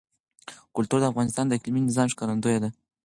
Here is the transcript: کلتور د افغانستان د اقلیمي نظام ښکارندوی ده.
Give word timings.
کلتور 0.75 0.99
د 1.01 1.05
افغانستان 1.11 1.45
د 1.47 1.51
اقلیمي 1.57 1.81
نظام 1.89 2.07
ښکارندوی 2.13 2.57
ده. 2.63 2.69